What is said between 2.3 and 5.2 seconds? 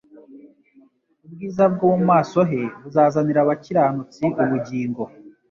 he buzazanira abakiranutsi ubugingo,